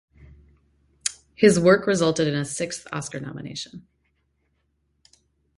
His 1.35 1.59
work 1.59 1.85
resulted 1.85 2.27
in 2.27 2.33
a 2.33 2.43
sixth 2.43 2.87
Oscar 2.91 3.19
nomination. 3.19 3.85